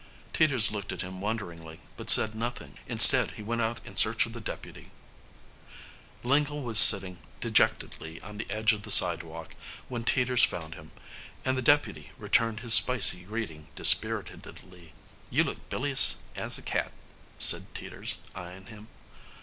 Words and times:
Teeters 0.33 0.71
looked 0.71 0.91
at 0.91 1.03
him 1.03 1.21
wonderingly 1.21 1.79
but 1.95 2.09
said 2.09 2.33
nothing; 2.33 2.79
instead, 2.87 3.29
he 3.37 3.43
went 3.43 3.61
out 3.61 3.79
in 3.85 3.95
search 3.95 4.25
of 4.25 4.33
the 4.33 4.41
deputy. 4.41 4.89
Lingle 6.23 6.63
was 6.63 6.79
sitting 6.79 7.19
dejectedly 7.39 8.19
on 8.23 8.37
the 8.39 8.49
edge 8.49 8.73
of 8.73 8.81
the 8.81 8.89
sidewalk 8.89 9.53
when 9.89 10.03
Teeters 10.03 10.43
found 10.43 10.73
him, 10.73 10.91
and 11.45 11.55
the 11.55 11.61
deputy 11.61 12.13
returned 12.17 12.61
his 12.61 12.73
spicy 12.73 13.25
greeting 13.25 13.67
dispiritedly. 13.75 14.93
"You 15.29 15.43
look 15.43 15.69
bilious 15.69 16.15
as 16.35 16.57
a 16.57 16.63
cat," 16.63 16.91
said 17.37 17.67
Teeters, 17.75 18.15
eying 18.35 18.65
him. 18.65 18.87